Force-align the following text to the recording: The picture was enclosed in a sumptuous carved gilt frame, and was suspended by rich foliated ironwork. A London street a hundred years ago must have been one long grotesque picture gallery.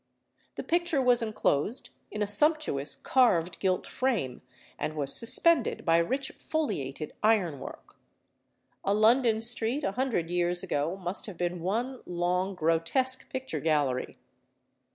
The 0.55 0.63
picture 0.63 0.99
was 0.99 1.21
enclosed 1.21 1.91
in 2.09 2.23
a 2.23 2.25
sumptuous 2.25 2.95
carved 2.95 3.59
gilt 3.59 3.85
frame, 3.85 4.41
and 4.79 4.95
was 4.95 5.15
suspended 5.15 5.85
by 5.85 5.97
rich 5.97 6.31
foliated 6.39 7.11
ironwork. 7.21 7.95
A 8.83 8.95
London 8.95 9.41
street 9.41 9.83
a 9.83 9.91
hundred 9.91 10.31
years 10.31 10.63
ago 10.63 10.97
must 10.97 11.27
have 11.27 11.37
been 11.37 11.59
one 11.61 12.01
long 12.07 12.55
grotesque 12.55 13.29
picture 13.29 13.59
gallery. 13.59 14.17